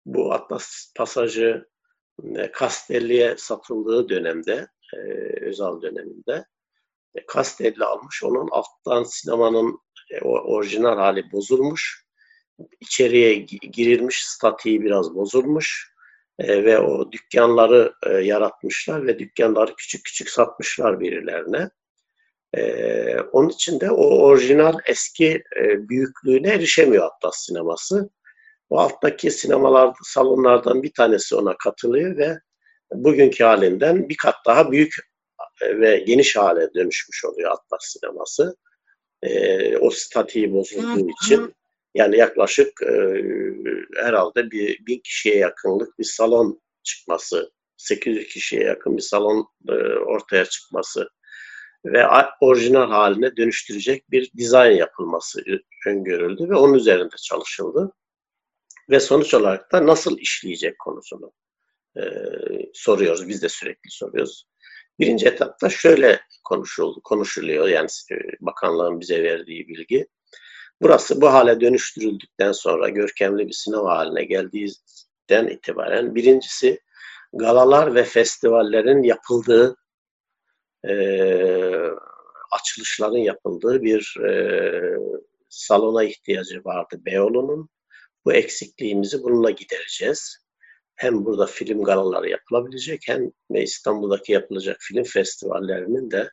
bu 0.06 0.34
Atlas 0.34 0.94
pasajı 0.96 1.70
e, 2.36 2.51
Castelli'ye 2.60 3.36
satıldığı 3.38 4.10
dönemde, 4.10 4.68
e, 4.94 5.00
Özal 5.46 5.82
döneminde 5.82 6.46
e, 7.15 7.20
Castelli 7.34 7.86
almış. 7.86 8.24
Onun 8.24 8.48
alttan 8.51 9.03
sinemanın 9.03 9.79
e, 10.12 10.22
orijinal 10.22 10.98
hali 10.98 11.32
bozulmuş. 11.32 12.06
İçeriye 12.79 13.34
girilmiş, 13.74 14.25
statiği 14.25 14.82
biraz 14.82 15.15
bozulmuş 15.15 15.94
e, 16.39 16.63
ve 16.63 16.79
o 16.79 17.12
dükkanları 17.12 17.94
e, 18.06 18.10
yaratmışlar 18.10 19.08
ve 19.08 19.20
dükkanları 19.20 19.75
küçük 19.75 20.06
küçük 20.06 20.29
satmışlar 20.29 21.00
birilerine. 21.00 21.70
Onun 23.32 23.50
için 23.50 23.79
de 23.79 23.91
o 23.91 24.20
orijinal 24.20 24.77
eski 24.86 25.44
büyüklüğüne 25.62 26.50
erişemiyor 26.50 27.06
Atlas 27.06 27.46
sineması. 27.46 28.10
O 28.70 28.80
alttaki 28.80 29.32
sinemalar, 29.32 29.94
salonlardan 30.04 30.84
bir 30.84 30.94
tanesi 30.94 31.36
ona 31.36 31.58
katılıyor 31.58 32.18
ve 32.18 32.40
bugünkü 32.92 33.44
halinden 33.44 34.10
bir 34.10 34.18
kat 34.18 34.36
daha 34.46 34.72
büyük 34.72 34.94
e, 35.62 35.80
ve 35.80 35.98
geniş 35.98 36.36
hale 36.36 36.74
dönüşmüş 36.74 37.26
oluyor 37.26 37.52
Atlas 37.52 37.82
sineması. 37.82 38.56
E, 39.24 39.78
o 39.78 39.90
statiği 39.90 40.54
bozulduğu 40.54 41.10
için 41.10 41.54
yani 41.96 42.18
yaklaşık 42.18 42.82
e, 42.82 43.24
herhalde 43.96 44.52
bir 44.52 44.86
bin 44.86 45.00
kişiye 45.00 45.36
yakınlık 45.36 46.00
bir 46.00 46.04
salon 46.04 46.62
çıkması, 46.84 47.52
800 47.78 48.28
kişiye 48.28 48.64
yakın 48.64 48.98
bir 48.98 49.02
salon 49.02 49.48
e, 49.70 49.74
ortaya 50.06 50.46
çıkması 50.46 51.10
ve 51.86 52.04
orijinal 52.42 52.90
haline 52.90 53.36
dönüştürecek 53.38 54.12
bir 54.12 54.32
dizayn 54.38 54.76
yapılması 54.76 55.42
öngörüldü 55.88 56.50
ve 56.50 56.56
onun 56.56 56.74
üzerinde 56.74 57.16
çalışıldı. 57.24 57.92
Ve 58.89 59.00
sonuç 59.00 59.34
olarak 59.34 59.72
da 59.72 59.86
nasıl 59.86 60.17
işleyecek 60.17 60.79
konusunu 60.79 61.31
e, 61.98 62.01
soruyoruz. 62.74 63.27
Biz 63.27 63.41
de 63.41 63.50
sürekli 63.50 63.91
soruyoruz. 63.91 64.48
Birinci 65.00 65.27
etapta 65.27 65.69
şöyle 65.69 66.22
konuşuldu, 66.43 67.01
konuşuluyor 67.03 67.67
yani 67.67 67.88
e, 68.12 68.15
bakanlığın 68.39 69.00
bize 69.00 69.24
verdiği 69.24 69.67
bilgi. 69.67 70.08
Burası 70.81 71.22
bu 71.22 71.34
hale 71.34 71.62
dönüştürüldükten 71.62 72.51
sonra 72.51 72.89
görkemli 72.89 73.48
bir 73.48 73.53
sinema 73.53 73.98
haline 73.98 74.24
geldiğinden 74.24 75.48
itibaren 75.48 76.15
birincisi 76.15 76.79
galalar 77.34 77.96
ve 77.96 78.03
festivallerin 78.03 79.03
yapıldığı 79.03 79.75
e, 80.88 80.93
açılışların 82.51 83.17
yapıldığı 83.17 83.84
bir 83.84 84.15
e, 84.27 84.34
salona 85.50 86.03
ihtiyacı 86.03 86.62
vardı 86.65 87.01
Beyoğlu'nun. 87.05 87.69
Bu 88.29 88.33
eksikliğimizi 88.33 89.24
bununla 89.24 89.50
gidereceğiz. 89.50 90.38
Hem 90.95 91.25
burada 91.25 91.45
film 91.45 91.83
galaları 91.83 92.29
yapılabilecek 92.29 93.01
hem 93.05 93.31
de 93.51 93.63
İstanbul'daki 93.63 94.31
yapılacak 94.31 94.77
film 94.79 95.03
festivallerinin 95.03 96.12
de 96.12 96.31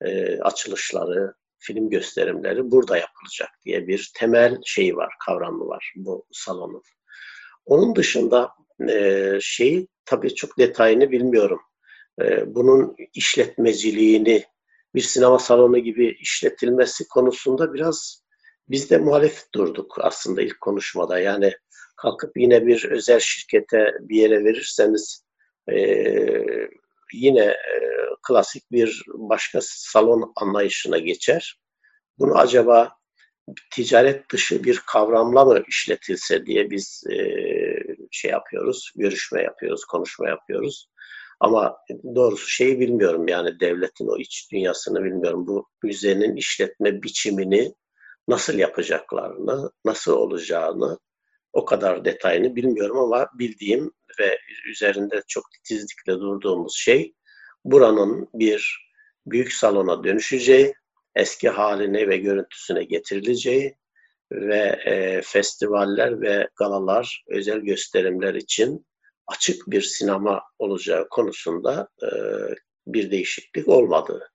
e, 0.00 0.40
açılışları, 0.40 1.34
film 1.58 1.90
gösterimleri 1.90 2.70
burada 2.70 2.96
yapılacak 2.96 3.48
diye 3.64 3.86
bir 3.88 4.12
temel 4.18 4.58
şey 4.64 4.96
var, 4.96 5.14
kavramı 5.26 5.66
var 5.66 5.92
bu 5.96 6.26
salonun. 6.32 6.82
Onun 7.64 7.96
dışında 7.96 8.50
e, 8.88 9.38
şeyi 9.40 9.88
tabii 10.04 10.34
çok 10.34 10.58
detayını 10.58 11.10
bilmiyorum. 11.10 11.60
E, 12.22 12.54
bunun 12.54 12.96
işletmeciliğini 13.14 14.44
bir 14.94 15.00
sinema 15.00 15.38
salonu 15.38 15.78
gibi 15.78 16.16
işletilmesi 16.20 17.08
konusunda 17.08 17.74
biraz 17.74 18.21
biz 18.72 18.90
de 18.90 18.98
muhalif 18.98 19.42
durduk 19.54 19.96
aslında 20.00 20.42
ilk 20.42 20.60
konuşmada. 20.60 21.18
Yani 21.18 21.52
kalkıp 21.96 22.36
yine 22.36 22.66
bir 22.66 22.84
özel 22.90 23.20
şirkete 23.20 23.92
bir 24.00 24.16
yere 24.16 24.44
verirseniz 24.44 25.24
e, 25.70 25.76
yine 27.12 27.44
e, 27.44 27.56
klasik 28.28 28.72
bir 28.72 29.02
başka 29.08 29.58
salon 29.62 30.32
anlayışına 30.36 30.98
geçer. 30.98 31.60
Bunu 32.18 32.38
acaba 32.38 32.92
ticaret 33.70 34.30
dışı 34.30 34.64
bir 34.64 34.82
kavramla 34.86 35.44
mı 35.44 35.62
işletilse 35.68 36.46
diye 36.46 36.70
biz 36.70 37.04
e, 37.10 37.16
şey 38.10 38.30
yapıyoruz, 38.30 38.92
görüşme 38.96 39.42
yapıyoruz, 39.42 39.84
konuşma 39.84 40.28
yapıyoruz. 40.28 40.88
Ama 41.40 41.76
doğrusu 42.14 42.48
şeyi 42.48 42.80
bilmiyorum 42.80 43.28
yani 43.28 43.60
devletin 43.60 44.06
o 44.06 44.18
iç 44.18 44.48
dünyasını 44.52 45.04
bilmiyorum. 45.04 45.46
Bu 45.46 45.68
müzenin 45.82 46.36
işletme 46.36 47.02
biçimini 47.02 47.74
nasıl 48.32 48.58
yapacaklarını, 48.58 49.70
nasıl 49.84 50.12
olacağını 50.12 50.98
o 51.52 51.64
kadar 51.64 52.04
detayını 52.04 52.56
bilmiyorum 52.56 52.98
ama 52.98 53.28
bildiğim 53.38 53.92
ve 54.20 54.38
üzerinde 54.70 55.22
çok 55.28 55.44
titizlikle 55.52 56.12
durduğumuz 56.12 56.76
şey 56.76 57.14
buranın 57.64 58.28
bir 58.34 58.88
büyük 59.26 59.52
salona 59.52 60.04
dönüşeceği, 60.04 60.74
eski 61.16 61.48
haline 61.48 62.08
ve 62.08 62.16
görüntüsüne 62.16 62.84
getirileceği 62.84 63.76
ve 64.32 64.80
e, 64.84 65.22
festivaller 65.24 66.20
ve 66.20 66.48
galalar, 66.56 67.24
özel 67.28 67.58
gösterimler 67.58 68.34
için 68.34 68.86
açık 69.26 69.62
bir 69.66 69.82
sinema 69.82 70.42
olacağı 70.58 71.08
konusunda 71.08 71.88
e, 72.02 72.08
bir 72.86 73.10
değişiklik 73.10 73.68
olmadığı. 73.68 74.32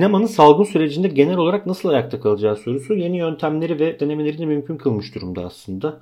Sinemanın 0.00 0.26
salgın 0.26 0.64
sürecinde 0.64 1.08
genel 1.08 1.36
olarak 1.36 1.66
nasıl 1.66 1.88
ayakta 1.88 2.20
kalacağı 2.20 2.56
sorusu 2.56 2.94
yeni 2.94 3.18
yöntemleri 3.18 3.80
ve 3.80 4.00
denemelerini 4.00 4.46
mümkün 4.46 4.76
kılmış 4.76 5.14
durumda 5.14 5.44
aslında. 5.44 6.00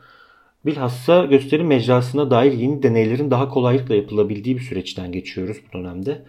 Bilhassa 0.67 1.25
gösteri 1.25 1.65
mecrasına 1.65 2.31
dair 2.31 2.53
yeni 2.53 2.83
deneylerin 2.83 3.31
daha 3.31 3.49
kolaylıkla 3.49 3.95
yapılabildiği 3.95 4.57
bir 4.57 4.61
süreçten 4.61 5.13
geçiyoruz 5.13 5.57
bu 5.69 5.79
dönemde. 5.79 6.23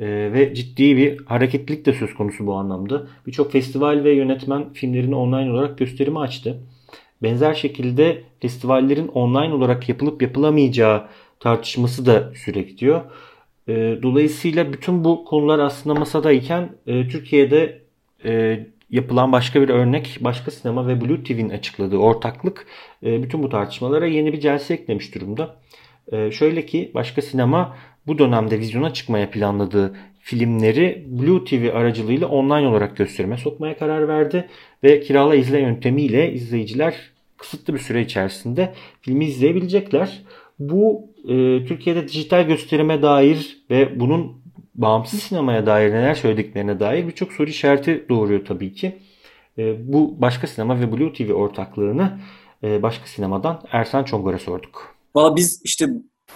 Ee, 0.00 0.30
ve 0.32 0.54
ciddi 0.54 0.96
bir 0.96 1.24
hareketlilik 1.26 1.86
de 1.86 1.92
söz 1.92 2.14
konusu 2.14 2.46
bu 2.46 2.54
anlamda. 2.54 3.06
Birçok 3.26 3.52
festival 3.52 4.04
ve 4.04 4.14
yönetmen 4.14 4.72
filmlerini 4.72 5.14
online 5.14 5.52
olarak 5.52 5.78
gösterime 5.78 6.18
açtı. 6.18 6.60
Benzer 7.22 7.54
şekilde 7.54 8.22
festivallerin 8.40 9.08
online 9.08 9.54
olarak 9.54 9.88
yapılıp 9.88 10.22
yapılamayacağı 10.22 11.06
tartışması 11.40 12.06
da 12.06 12.32
sürekli 12.34 12.78
diyor. 12.78 13.00
E, 13.68 13.98
dolayısıyla 14.02 14.72
bütün 14.72 15.04
bu 15.04 15.24
konular 15.24 15.58
aslında 15.58 15.98
masadayken 15.98 16.68
e, 16.86 17.08
Türkiye'de 17.08 17.82
e, 18.24 18.60
yapılan 18.90 19.32
başka 19.32 19.62
bir 19.62 19.68
örnek, 19.68 20.18
başka 20.20 20.50
sinema 20.50 20.88
ve 20.88 21.00
Blue 21.00 21.22
TV'nin 21.24 21.50
açıkladığı 21.50 21.96
ortaklık 21.96 22.66
e, 23.02 23.22
bütün 23.22 23.42
bu 23.42 23.48
tartışmalara 23.48 24.06
yeni 24.06 24.32
bir 24.32 24.40
celse 24.40 24.74
eklemiş 24.74 25.14
durumda. 25.14 25.56
E, 26.12 26.30
şöyle 26.30 26.66
ki 26.66 26.90
başka 26.94 27.22
sinema 27.22 27.76
bu 28.06 28.18
dönemde 28.18 28.58
vizyona 28.58 28.92
çıkmaya 28.92 29.30
planladığı 29.30 29.96
filmleri 30.20 31.06
Blue 31.06 31.44
TV 31.44 31.76
aracılığıyla 31.76 32.28
online 32.28 32.68
olarak 32.68 32.96
gösterime 32.96 33.36
sokmaya 33.36 33.78
karar 33.78 34.08
verdi 34.08 34.48
ve 34.84 35.00
kirala 35.00 35.34
izle 35.34 35.60
yöntemiyle 35.60 36.32
izleyiciler 36.32 36.94
kısıtlı 37.36 37.74
bir 37.74 37.78
süre 37.78 38.02
içerisinde 38.02 38.74
filmi 39.00 39.24
izleyebilecekler. 39.24 40.22
Bu 40.58 41.14
e, 41.24 41.64
Türkiye'de 41.64 42.08
dijital 42.08 42.46
gösterime 42.46 43.02
dair 43.02 43.64
ve 43.70 44.00
bunun 44.00 44.42
bağımsız 44.74 45.20
sinemaya 45.22 45.66
dair 45.66 45.90
neler 45.90 46.14
söylediklerine 46.14 46.80
dair 46.80 47.06
birçok 47.06 47.32
soru 47.32 47.50
işareti 47.50 48.06
doğuruyor 48.08 48.44
tabii 48.44 48.74
ki. 48.74 48.98
E, 49.58 49.92
bu 49.92 50.20
başka 50.20 50.46
sinema 50.46 50.80
ve 50.80 50.92
Blue 50.92 51.12
TV 51.12 51.32
ortaklığını 51.32 52.20
e, 52.62 52.82
başka 52.82 53.06
sinemadan 53.06 53.62
Ersan 53.72 54.04
Çongor'a 54.04 54.38
sorduk. 54.38 54.96
Valla 55.14 55.36
biz 55.36 55.60
işte 55.64 55.88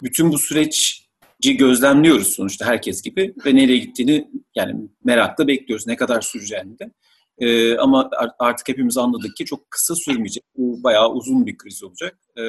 bütün 0.03 0.33
bu 0.33 0.39
süreci 0.39 1.57
gözlemliyoruz 1.59 2.29
sonuçta 2.29 2.67
herkes 2.67 3.03
gibi 3.03 3.35
ve 3.47 3.55
nereye 3.55 3.79
gittiğini 3.79 4.29
yani 4.55 4.89
merakla 5.05 5.49
bekliyoruz 5.49 5.87
ne 5.87 5.97
kadar 5.97 6.21
süreceğini 6.21 6.79
de. 6.79 6.91
E, 7.39 7.77
ama 7.77 8.11
artık 8.39 8.69
hepimiz 8.69 8.99
anladık 8.99 9.37
ki 9.37 9.45
çok 9.45 9.71
kısa 9.71 9.95
sürmeyecek. 9.95 10.45
Bu 10.57 10.85
bayağı 10.85 11.13
uzun 11.13 11.47
bir 11.47 11.57
kriz 11.57 11.83
olacak. 11.85 12.19
E, 12.39 12.43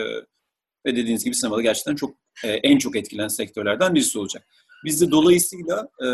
ve 0.86 0.96
dediğiniz 0.96 1.24
gibi 1.24 1.36
sinemada 1.36 1.62
gerçekten 1.62 1.96
çok 1.96 2.16
e, 2.44 2.48
en 2.50 2.78
çok 2.78 2.96
etkilenen 2.96 3.28
sektörlerden 3.28 3.96
birisi 3.96 4.20
olacak. 4.20 4.48
Biz 4.86 5.02
de 5.02 5.12
dolayısıyla 5.12 5.90
e, 6.04 6.08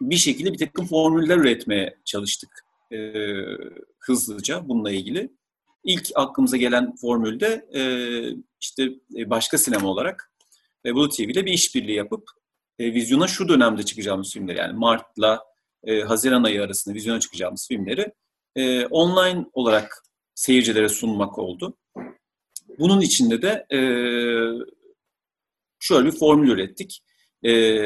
bir 0.00 0.16
şekilde 0.16 0.52
bir 0.52 0.58
takım 0.58 0.86
formüller 0.86 1.36
üretmeye 1.36 1.98
çalıştık 2.04 2.50
e, 2.92 3.12
hızlıca 3.98 4.68
bununla 4.68 4.90
ilgili. 4.90 5.32
İlk 5.84 6.10
aklımıza 6.14 6.56
gelen 6.56 6.96
formülde 6.96 7.66
e, 7.74 7.80
işte 8.60 8.90
e, 9.16 9.30
başka 9.30 9.58
sinema 9.58 9.88
olarak 9.88 10.32
e, 10.84 10.94
Blue 10.94 11.08
TV 11.08 11.20
ile 11.20 11.46
bir 11.46 11.52
işbirliği 11.52 11.96
yapıp 11.96 12.30
e, 12.78 12.94
vizyona 12.94 13.26
şu 13.26 13.48
dönemde 13.48 13.82
çıkacağımız 13.82 14.32
filmleri 14.32 14.58
yani 14.58 14.72
Mart'la 14.72 15.44
e, 15.84 16.00
Haziran 16.00 16.44
ayı 16.44 16.62
arasında 16.62 16.94
vizyona 16.94 17.20
çıkacağımız 17.20 17.68
filmleri 17.68 18.12
e, 18.56 18.86
online 18.86 19.46
olarak 19.52 20.02
seyircilere 20.34 20.88
sunmak 20.88 21.38
oldu. 21.38 21.76
Bunun 22.78 23.00
içinde 23.00 23.42
de 23.42 23.66
e, 23.72 23.78
şöyle 25.80 26.06
bir 26.06 26.18
formül 26.18 26.50
ürettik. 26.50 27.02
E, 27.44 27.82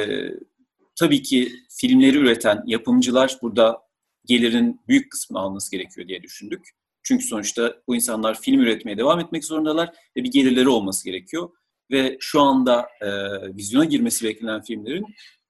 tabii 0.98 1.22
ki 1.22 1.52
filmleri 1.80 2.16
üreten 2.16 2.62
yapımcılar 2.66 3.38
burada 3.42 3.78
gelirin 4.24 4.80
büyük 4.88 5.12
kısmını 5.12 5.40
alması 5.40 5.70
gerekiyor 5.70 6.08
diye 6.08 6.22
düşündük. 6.22 6.68
Çünkü 7.02 7.24
sonuçta 7.24 7.76
bu 7.88 7.96
insanlar 7.96 8.40
film 8.40 8.60
üretmeye 8.60 8.98
devam 8.98 9.20
etmek 9.20 9.44
zorundalar 9.44 9.88
ve 10.16 10.24
bir 10.24 10.30
gelirleri 10.30 10.68
olması 10.68 11.04
gerekiyor. 11.04 11.50
Ve 11.90 12.16
şu 12.20 12.40
anda 12.40 12.88
e, 13.00 13.08
vizyona 13.56 13.84
girmesi 13.84 14.24
beklenen 14.24 14.62
filmlerin 14.62 15.06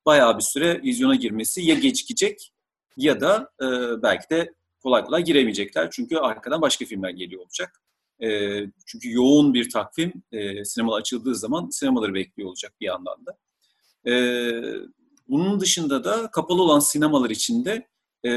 bayağı 0.07 0.39
bir 0.39 0.43
süre 0.43 0.83
vizyona 0.83 1.15
girmesi 1.15 1.63
ya 1.63 1.75
gecikecek 1.75 2.53
ya 2.97 3.21
da 3.21 3.51
e, 3.63 3.67
belki 4.03 4.31
de 4.31 4.55
kolay 4.83 5.05
kolay 5.05 5.25
giremeyecekler. 5.25 5.91
Çünkü 5.91 6.17
arkadan 6.17 6.63
başka 6.63 6.85
filmler 6.85 7.11
geliyor 7.11 7.43
olacak. 7.43 7.83
E, 8.23 8.61
çünkü 8.87 9.13
yoğun 9.13 9.55
bir 9.55 9.71
takvim 9.71 10.13
e, 10.33 10.65
sinema 10.65 10.95
açıldığı 10.95 11.35
zaman 11.35 11.69
sinemaları 11.71 12.15
bekliyor 12.15 12.49
olacak 12.49 12.73
bir 12.81 12.87
yandan 12.87 13.27
da. 13.27 13.39
E, 14.11 14.15
bunun 15.29 15.61
dışında 15.61 16.05
da 16.05 16.31
kapalı 16.31 16.63
olan 16.63 16.81
sinemalar 16.81 17.31
içinde 17.31 17.89
e, 18.25 18.31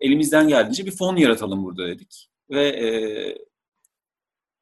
elimizden 0.00 0.48
geldiğince 0.48 0.86
bir 0.86 0.96
fon 0.96 1.16
yaratalım 1.16 1.64
burada 1.64 1.86
dedik. 1.86 2.30
Ve 2.50 2.68
e, 2.68 2.88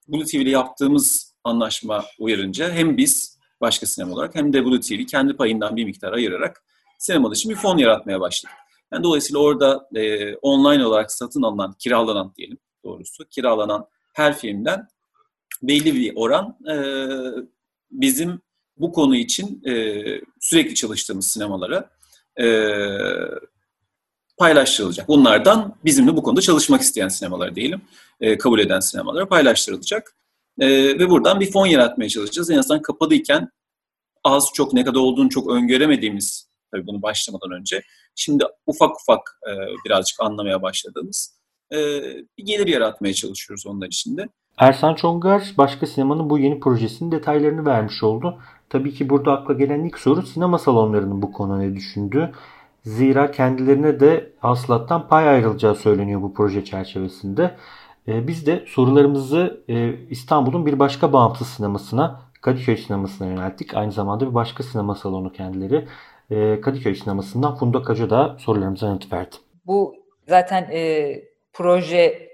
Blue 0.08 0.24
TV 0.24 0.36
ile 0.36 0.50
yaptığımız 0.50 1.34
anlaşma 1.44 2.04
uyarınca 2.18 2.70
hem 2.70 2.96
biz 2.96 3.38
başka 3.60 3.86
sinema 3.86 4.14
olarak 4.14 4.34
hem 4.34 4.52
de 4.52 4.64
Blue 4.64 4.80
TV 4.80 5.04
kendi 5.06 5.36
payından 5.36 5.76
bir 5.76 5.84
miktar 5.84 6.12
ayırarak 6.12 6.64
sinemalar 6.98 7.34
için 7.34 7.50
bir 7.50 7.56
fon 7.56 7.78
yaratmaya 7.78 8.20
başladık. 8.20 8.56
Yani 8.92 9.04
dolayısıyla 9.04 9.40
orada 9.40 9.88
e, 9.94 10.34
online 10.36 10.86
olarak 10.86 11.12
satın 11.12 11.42
alınan, 11.42 11.74
kiralanan 11.78 12.32
diyelim 12.36 12.58
doğrusu, 12.84 13.28
kiralanan 13.28 13.86
her 14.12 14.38
filmden 14.38 14.88
belli 15.62 15.94
bir 15.94 16.12
oran 16.16 16.58
e, 16.70 16.76
bizim 17.90 18.40
bu 18.76 18.92
konu 18.92 19.16
için 19.16 19.62
e, 19.64 20.04
sürekli 20.40 20.74
çalıştığımız 20.74 21.28
sinemalara 21.28 21.90
e, 22.40 22.46
paylaştırılacak. 24.36 25.08
Bunlardan 25.08 25.76
bizimle 25.84 26.16
bu 26.16 26.22
konuda 26.22 26.40
çalışmak 26.40 26.80
isteyen 26.80 27.08
sinemalar 27.08 27.54
diyelim, 27.54 27.82
e, 28.20 28.38
kabul 28.38 28.58
eden 28.58 28.80
sinemalara 28.80 29.28
paylaştırılacak. 29.28 30.16
E, 30.60 30.68
ve 30.98 31.10
buradan 31.10 31.40
bir 31.40 31.52
fon 31.52 31.66
yaratmaya 31.66 32.08
çalışacağız. 32.08 32.50
En 32.50 32.58
azından 32.58 32.82
kapalıyken 32.82 33.48
az 34.24 34.48
çok 34.54 34.72
ne 34.72 34.84
kadar 34.84 35.00
olduğunu 35.00 35.28
çok 35.28 35.50
öngöremediğimiz, 35.50 36.48
tabii 36.70 36.86
bunu 36.86 37.02
başlamadan 37.02 37.50
önce, 37.50 37.82
şimdi 38.14 38.44
ufak 38.66 39.00
ufak 39.00 39.40
e, 39.48 39.52
birazcık 39.84 40.20
anlamaya 40.20 40.62
başladığımız 40.62 41.41
bir 42.38 42.44
gelir 42.44 42.66
yaratmaya 42.66 43.14
çalışıyoruz 43.14 43.66
onlar 43.66 43.86
içinde. 43.86 44.28
Ersan 44.58 44.94
Çongar 44.94 45.54
başka 45.58 45.86
sinemanın 45.86 46.30
bu 46.30 46.38
yeni 46.38 46.60
projesinin 46.60 47.12
detaylarını 47.12 47.66
vermiş 47.66 48.02
oldu. 48.02 48.38
Tabii 48.68 48.94
ki 48.94 49.08
burada 49.10 49.32
akla 49.32 49.54
gelen 49.54 49.84
ilk 49.84 49.98
soru 49.98 50.22
sinema 50.22 50.58
salonlarının 50.58 51.22
bu 51.22 51.32
konu 51.32 51.60
ne 51.60 51.74
düşündüğü. 51.74 52.32
Zira 52.84 53.30
kendilerine 53.30 54.00
de 54.00 54.32
hasılattan 54.40 55.08
pay 55.08 55.28
ayrılacağı 55.28 55.74
söyleniyor 55.74 56.22
bu 56.22 56.34
proje 56.34 56.64
çerçevesinde. 56.64 57.56
Ee, 58.08 58.26
biz 58.26 58.46
de 58.46 58.64
sorularımızı 58.66 59.64
e, 59.68 59.94
İstanbul'un 60.10 60.66
bir 60.66 60.78
başka 60.78 61.12
bağımsız 61.12 61.46
sinemasına, 61.46 62.20
Kadıköy 62.40 62.76
sinemasına 62.76 63.28
yönelttik. 63.28 63.74
Aynı 63.74 63.92
zamanda 63.92 64.30
bir 64.30 64.34
başka 64.34 64.62
sinema 64.62 64.94
salonu 64.94 65.32
kendileri. 65.32 65.88
Ee, 66.30 66.60
Kadıköy 66.60 66.94
sinemasından 66.94 67.54
Funda 67.54 67.82
Kaca 67.82 68.10
da 68.10 68.36
sorularımıza 68.38 68.86
yanıt 68.86 69.12
verdi. 69.12 69.36
Bu 69.66 69.94
zaten 70.28 70.62
e, 70.72 71.12
proje 71.52 72.28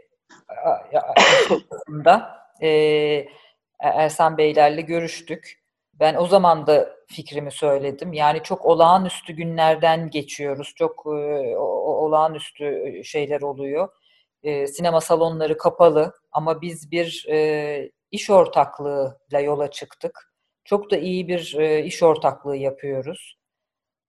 da 2.04 2.38
e, 2.62 2.68
Ersan 3.80 4.38
Beylerle 4.38 4.80
görüştük. 4.80 5.64
Ben 5.94 6.14
o 6.14 6.26
zaman 6.26 6.66
da 6.66 6.96
fikrimi 7.08 7.52
söyledim. 7.52 8.12
Yani 8.12 8.42
çok 8.42 8.64
olağanüstü 8.64 9.32
günlerden 9.32 10.10
geçiyoruz. 10.10 10.72
Çok 10.76 11.06
e, 11.06 11.56
olağanüstü 11.56 13.00
şeyler 13.04 13.40
oluyor. 13.40 13.88
E, 14.42 14.66
sinema 14.66 15.00
salonları 15.00 15.58
kapalı 15.58 16.12
ama 16.32 16.60
biz 16.60 16.90
bir 16.90 17.26
e, 17.30 17.90
iş 18.10 18.30
ortaklığıyla 18.30 19.40
yola 19.40 19.70
çıktık. 19.70 20.32
Çok 20.64 20.90
da 20.90 20.96
iyi 20.96 21.28
bir 21.28 21.54
e, 21.58 21.84
iş 21.84 22.02
ortaklığı 22.02 22.56
yapıyoruz. 22.56 23.38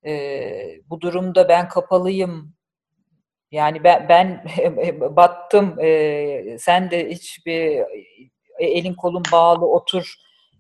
E, 0.06 0.82
bu 0.90 1.02
durumda 1.02 1.50
ben 1.50 1.70
kapalıyım. 1.70 2.54
Yani 3.52 3.84
ben, 3.84 4.06
ben 4.10 4.46
battım. 5.16 5.80
E, 5.80 6.58
sen 6.60 6.92
de 6.92 7.10
hiçbir 7.10 7.80
e, 8.60 8.66
elin 8.66 8.94
kolun 8.94 9.24
bağlı 9.32 9.66
otur 9.66 10.16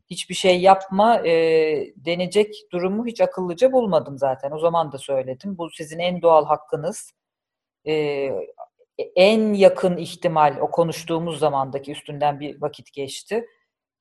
hiçbir 0.10 0.36
şey 0.36 0.62
yapma 0.62 1.28
e, 1.28 1.34
denecek 1.96 2.56
durumu 2.72 3.06
hiç 3.06 3.22
akıllıca 3.22 3.72
bulmadım 3.72 4.18
zaten. 4.18 4.52
O 4.52 4.60
zaman 4.60 4.92
da 4.92 4.98
söyledim. 4.98 5.58
Bu 5.58 5.70
sizin 5.70 6.00
en 6.00 6.22
doğal 6.22 6.46
hakkınız. 6.46 7.12
E, 7.88 8.30
en 9.16 9.54
yakın 9.54 9.98
ihtimal 9.98 10.58
o 10.62 10.72
konuştuğumuz 10.72 11.40
zamandaki 11.40 11.92
üstünden 11.92 12.40
bir 12.40 12.62
vakit 12.62 12.94
geçti. 12.94 13.46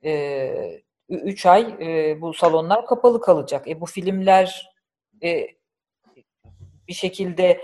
E, 0.04 0.82
üç 1.08 1.46
ay 1.46 1.76
e, 1.80 2.20
bu 2.20 2.34
salonlar 2.34 2.86
kapalı 2.86 3.20
kalacak. 3.20 3.68
E, 3.68 3.80
bu 3.80 3.86
filmler 3.86 4.70
e, 5.22 5.46
bir 6.88 6.94
şekilde 6.94 7.60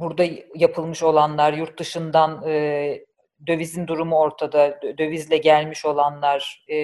burada 0.00 0.24
yapılmış 0.54 1.02
olanlar 1.02 1.52
yurt 1.52 1.78
dışından 1.78 2.48
e, 2.48 3.04
dövizin 3.46 3.86
durumu 3.86 4.18
ortada, 4.18 4.80
dövizle 4.98 5.36
gelmiş 5.36 5.84
olanlar 5.84 6.64
e, 6.70 6.76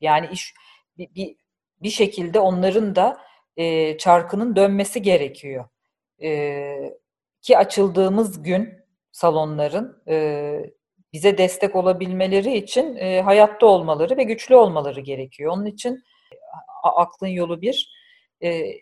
yani 0.00 0.28
iş 0.32 0.54
bir, 0.98 1.36
bir, 1.82 1.90
şekilde 1.90 2.40
onların 2.40 2.96
da 2.96 3.18
e, 3.56 3.98
çarkının 3.98 4.56
dönmesi 4.56 5.02
gerekiyor. 5.02 5.64
E, 6.22 6.98
ki 7.42 7.58
açıldığımız 7.58 8.42
gün 8.42 8.74
salonların 9.12 10.02
e, 10.08 10.70
bize 11.12 11.38
destek 11.38 11.76
olabilmeleri 11.76 12.56
için 12.56 12.96
e, 12.96 13.22
hayatta 13.22 13.66
olmaları 13.66 14.16
ve 14.16 14.22
güçlü 14.22 14.56
olmaları 14.56 15.00
gerekiyor. 15.00 15.52
Onun 15.52 15.66
için 15.66 16.04
aklın 16.82 17.28
yolu 17.28 17.60
bir, 17.60 17.97
e, 18.42 18.72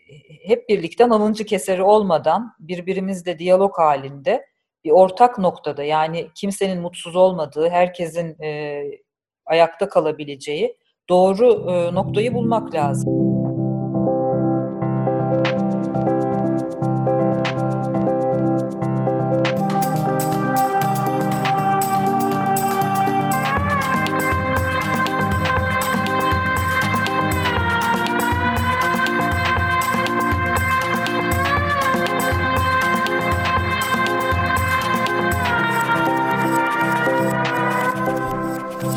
hep 0.43 0.69
birlikte 0.69 1.09
nalıncı 1.09 1.45
keseri 1.45 1.83
olmadan 1.83 2.53
birbirimizle 2.59 3.39
diyalog 3.39 3.77
halinde 3.77 4.45
bir 4.83 4.91
ortak 4.91 5.37
noktada 5.37 5.83
yani 5.83 6.27
kimsenin 6.35 6.81
mutsuz 6.81 7.15
olmadığı, 7.15 7.69
herkesin 7.69 8.43
e, 8.43 8.83
ayakta 9.45 9.89
kalabileceği 9.89 10.77
doğru 11.09 11.71
e, 11.71 11.95
noktayı 11.95 12.33
bulmak 12.33 12.73
lazım. 12.75 13.16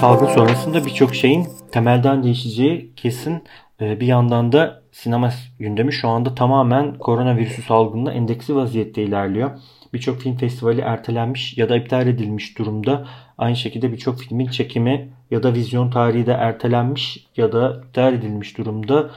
Salgın 0.00 0.26
sonrasında 0.26 0.84
birçok 0.86 1.14
şeyin 1.14 1.46
temelden 1.72 2.22
değişeceği 2.22 2.92
kesin. 2.96 3.44
Ee, 3.80 4.00
bir 4.00 4.06
yandan 4.06 4.52
da 4.52 4.82
sinema 4.92 5.30
gündemi 5.58 5.92
şu 5.92 6.08
anda 6.08 6.34
tamamen 6.34 6.98
koronavirüsü 6.98 7.62
salgınına 7.62 8.12
endeksi 8.12 8.56
vaziyette 8.56 9.02
ilerliyor. 9.02 9.50
Birçok 9.92 10.18
film 10.18 10.36
festivali 10.36 10.80
ertelenmiş 10.80 11.58
ya 11.58 11.68
da 11.68 11.76
iptal 11.76 12.06
edilmiş 12.06 12.58
durumda. 12.58 13.06
Aynı 13.38 13.56
şekilde 13.56 13.92
birçok 13.92 14.18
filmin 14.18 14.46
çekimi 14.46 15.08
ya 15.30 15.42
da 15.42 15.54
vizyon 15.54 15.90
tarihi 15.90 16.26
de 16.26 16.32
ertelenmiş 16.32 17.26
ya 17.36 17.52
da 17.52 17.82
iptal 17.86 18.14
edilmiş 18.14 18.58
durumda. 18.58 19.10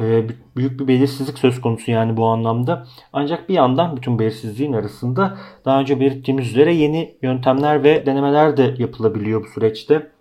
e, 0.00 0.24
büyük 0.56 0.80
bir 0.80 0.88
belirsizlik 0.88 1.38
söz 1.38 1.60
konusu 1.60 1.90
yani 1.90 2.16
bu 2.16 2.26
anlamda. 2.26 2.86
Ancak 3.12 3.48
bir 3.48 3.54
yandan 3.54 3.96
bütün 3.96 4.18
belirsizliğin 4.18 4.72
arasında 4.72 5.38
daha 5.64 5.80
önce 5.80 6.00
belirttiğimiz 6.00 6.48
üzere 6.48 6.74
yeni 6.74 7.14
yöntemler 7.22 7.84
ve 7.84 8.06
denemeler 8.06 8.56
de 8.56 8.74
yapılabiliyor 8.78 9.44
bu 9.44 9.48
süreçte. 9.48 10.15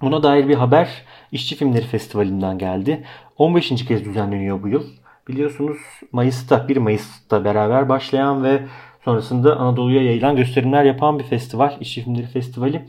Buna 0.00 0.22
dair 0.22 0.48
bir 0.48 0.54
haber 0.54 0.88
İşçi 1.32 1.56
Filmleri 1.56 1.86
Festivali'nden 1.86 2.58
geldi. 2.58 3.04
15. 3.38 3.84
kez 3.84 4.04
düzenleniyor 4.04 4.62
bu 4.62 4.68
yıl. 4.68 4.82
Biliyorsunuz 5.28 5.76
Mayıs'ta 6.12 6.68
1 6.68 6.76
Mayıs'ta 6.76 7.44
beraber 7.44 7.88
başlayan 7.88 8.44
ve 8.44 8.62
sonrasında 9.04 9.56
Anadolu'ya 9.56 10.02
yayılan 10.02 10.36
gösterimler 10.36 10.84
yapan 10.84 11.18
bir 11.18 11.24
festival. 11.24 11.76
İşçi 11.80 12.02
Filmleri 12.02 12.26
Festivali. 12.26 12.82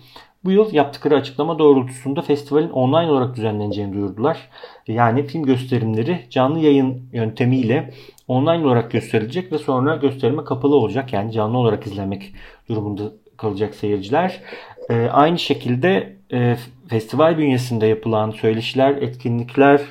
Bu 0.43 0.51
yıl 0.51 0.73
yaptıkları 0.73 1.15
açıklama 1.15 1.59
doğrultusunda 1.59 2.21
festivalin 2.21 2.69
online 2.69 3.11
olarak 3.11 3.35
düzenleneceğini 3.35 3.93
duyurdular. 3.93 4.49
Yani 4.87 5.23
film 5.23 5.43
gösterimleri 5.43 6.19
canlı 6.29 6.59
yayın 6.59 7.09
yöntemiyle 7.13 7.93
online 8.27 8.65
olarak 8.65 8.91
gösterilecek 8.91 9.51
ve 9.51 9.57
sonra 9.57 9.95
gösterime 9.95 10.43
kapalı 10.43 10.75
olacak. 10.75 11.13
Yani 11.13 11.31
canlı 11.31 11.57
olarak 11.57 11.87
izlemek 11.87 12.33
durumunda 12.69 13.03
kalacak 13.37 13.75
seyirciler. 13.75 14.41
Ee, 14.89 15.07
aynı 15.11 15.39
şekilde 15.39 16.17
e, 16.31 16.55
festival 16.89 17.37
bünyesinde 17.37 17.87
yapılan 17.87 18.31
söyleşiler, 18.31 18.95
etkinlikler 18.95 19.81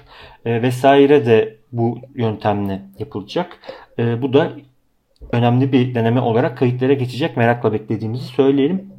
e, 0.45 0.63
vesaire 0.63 1.27
de 1.27 1.57
bu 1.73 1.99
yöntemle 2.15 2.83
yapılacak. 2.99 3.59
E, 3.99 4.23
bu 4.23 4.33
da 4.33 4.53
önemli 5.33 5.73
bir 5.73 5.95
deneme 5.95 6.21
olarak 6.21 6.59
kayıtlara 6.59 6.93
geçecek. 6.93 7.37
Merakla 7.37 7.73
beklediğimizi 7.73 8.25
söyleyelim. 8.25 8.93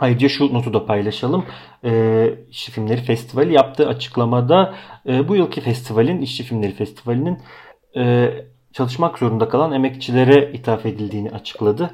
Ayrıca 0.00 0.28
şu 0.28 0.54
notu 0.54 0.74
da 0.74 0.86
paylaşalım. 0.86 1.44
E, 1.84 2.30
İşçi 2.50 2.72
Filmleri 2.72 3.00
Festivali 3.00 3.54
yaptığı 3.54 3.88
açıklamada 3.88 4.74
e, 5.08 5.28
bu 5.28 5.36
yılki 5.36 5.60
festivalin, 5.60 6.22
İşçi 6.22 6.42
Filmleri 6.42 6.72
Festivali'nin 6.72 7.38
e, 7.96 8.30
çalışmak 8.72 9.18
zorunda 9.18 9.48
kalan 9.48 9.72
emekçilere 9.72 10.52
ithaf 10.52 10.86
edildiğini 10.86 11.30
açıkladı. 11.30 11.90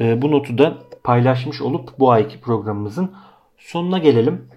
E, 0.00 0.22
bu 0.22 0.30
notu 0.30 0.58
da 0.58 0.78
paylaşmış 1.04 1.62
olup 1.62 1.98
bu 1.98 2.10
ayki 2.10 2.40
programımızın 2.40 3.14
sonuna 3.58 3.98
gelelim. 3.98 4.48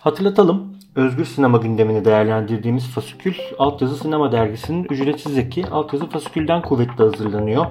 Hatırlatalım. 0.00 0.76
Özgür 0.94 1.24
sinema 1.24 1.58
gündemini 1.58 2.04
değerlendirdiğimiz 2.04 2.86
Fasikül, 2.86 3.34
Altyazı 3.58 3.96
Sinema 3.96 4.32
Dergisi'nin 4.32 4.84
ücretsiz 4.84 5.38
eki 5.38 5.66
Altyazı 5.66 6.06
Fasikül'den 6.06 6.62
kuvvetli 6.62 7.04
hazırlanıyor. 7.04 7.66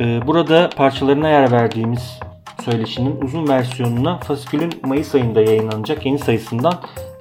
Ee, 0.00 0.20
burada 0.26 0.70
parçalarına 0.76 1.28
yer 1.28 1.52
verdiğimiz 1.52 2.20
söyleşinin 2.64 3.20
uzun 3.20 3.48
versiyonuna 3.48 4.18
Fasikül'ün 4.18 4.72
Mayıs 4.84 5.14
ayında 5.14 5.40
yayınlanacak 5.40 6.06
yeni 6.06 6.18
sayısından 6.18 6.74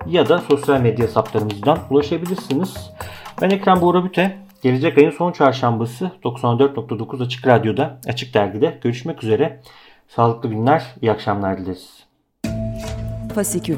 ya 0.07 0.29
da 0.29 0.37
sosyal 0.37 0.81
medya 0.81 1.05
hesaplarımızdan 1.05 1.79
ulaşabilirsiniz. 1.89 2.91
Ben 3.41 3.49
Ekrem 3.49 3.81
Buğra 3.81 4.03
Büte. 4.03 4.37
Gelecek 4.63 4.97
ayın 4.97 5.11
son 5.11 5.31
çarşambası 5.31 6.11
94.9 6.23 7.23
Açık 7.23 7.47
Radyo'da, 7.47 7.99
Açık 8.07 8.33
Dergi'de 8.33 8.79
görüşmek 8.83 9.23
üzere. 9.23 9.61
Sağlıklı 10.07 10.49
günler, 10.49 10.83
iyi 11.01 11.11
akşamlar 11.11 11.57
dileriz. 11.57 12.07
Fasikül 13.35 13.77